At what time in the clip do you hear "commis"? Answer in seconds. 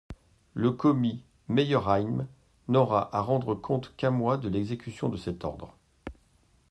0.71-1.21